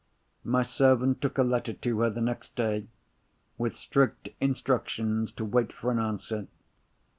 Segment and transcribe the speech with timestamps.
[0.43, 2.87] My servant took a letter to her the next day,
[3.59, 6.47] with strict instructions to wait for an answer.